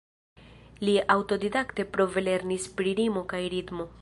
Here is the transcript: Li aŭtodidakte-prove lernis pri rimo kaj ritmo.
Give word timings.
Li 0.87 0.95
aŭtodidakte-prove 1.17 2.25
lernis 2.31 2.69
pri 2.81 2.99
rimo 3.03 3.29
kaj 3.35 3.47
ritmo. 3.57 3.93